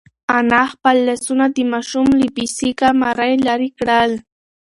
انا 0.37 0.61
خپل 0.73 0.95
لاسونه 1.07 1.45
د 1.55 1.57
ماشوم 1.71 2.07
له 2.19 2.27
بې 2.35 2.45
سېکه 2.57 2.89
مرۍ 3.01 3.33
لرې 3.47 3.69
کړل. 3.77 4.11